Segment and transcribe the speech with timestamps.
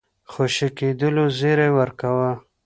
[0.31, 2.31] خوشي کېدلو زېری ورکاوه.